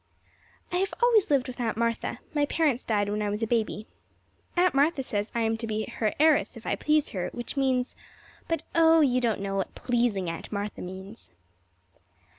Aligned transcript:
I 0.71 0.77
have 0.77 0.95
always 1.03 1.29
lived 1.29 1.45
with 1.47 1.59
Aunt 1.59 1.77
Martha 1.77 2.17
my 2.33 2.47
parents 2.47 2.83
died 2.83 3.07
when 3.07 3.21
I 3.21 3.29
was 3.29 3.43
a 3.43 3.45
baby. 3.45 3.85
Aunt 4.57 4.73
Martha 4.73 5.03
says 5.03 5.31
I 5.35 5.41
am 5.41 5.57
to 5.57 5.67
be 5.67 5.85
her 5.97 6.11
heiress 6.19 6.57
if 6.57 6.65
I 6.65 6.73
please 6.75 7.09
her 7.09 7.29
which 7.33 7.55
means 7.55 7.93
but, 8.47 8.63
oh, 8.73 9.01
you 9.01 9.21
do 9.21 9.27
not 9.27 9.39
know 9.39 9.55
what 9.57 9.75
"pleasing" 9.75 10.27
Aunt 10.27 10.51
Martha 10.51 10.81
means. 10.81 11.29